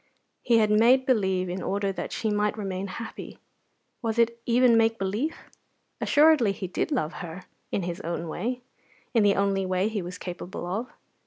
He 0.41 0.57
had 0.57 0.71
made 0.71 1.05
believe 1.05 1.47
in 1.47 1.61
order 1.61 1.91
that 1.91 2.11
she 2.11 2.31
might 2.31 2.57
remain 2.57 2.87
happy. 2.87 3.37
Was 4.01 4.17
it 4.17 4.41
even 4.47 4.75
make 4.75 4.97
belief? 4.97 5.43
Assuredly 6.01 6.53
he 6.53 6.65
did 6.65 6.91
love 6.91 7.13
her 7.21 7.43
in 7.71 7.83
his 7.83 8.01
own 8.01 8.27
way, 8.27 8.61
in 9.13 9.21
the 9.21 9.35
only 9.35 9.63
way 9.63 9.89
he 9.89 10.01
was 10.01 10.17
capable 10.17 10.65
of. 10.65 10.89